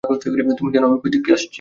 [0.57, 1.47] তুমি জানো আমি, কই থেইক্কা আসছি?